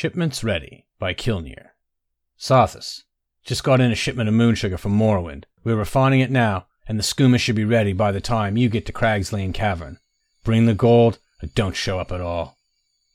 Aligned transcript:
Shipments 0.00 0.44
Ready 0.44 0.86
by 1.00 1.12
Kilnir. 1.12 1.70
Sothis. 2.38 3.02
Just 3.42 3.64
got 3.64 3.80
in 3.80 3.90
a 3.90 3.96
shipment 3.96 4.28
of 4.28 4.34
moon 4.36 4.54
sugar 4.54 4.78
from 4.78 4.96
Morrowind. 4.96 5.42
We're 5.64 5.74
refining 5.74 6.20
it 6.20 6.30
now, 6.30 6.68
and 6.86 6.96
the 6.96 7.02
skooma 7.02 7.40
should 7.40 7.56
be 7.56 7.64
ready 7.64 7.92
by 7.92 8.12
the 8.12 8.20
time 8.20 8.56
you 8.56 8.68
get 8.68 8.86
to 8.86 8.92
Cragslane 8.92 9.52
Cavern. 9.52 9.98
Bring 10.44 10.66
the 10.66 10.74
gold, 10.74 11.18
or 11.42 11.48
don't 11.52 11.74
show 11.74 11.98
up 11.98 12.12
at 12.12 12.20
all. 12.20 12.57